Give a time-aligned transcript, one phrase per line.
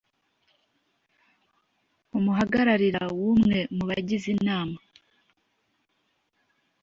[2.17, 4.77] umuhagararira w umwe mu bagize inama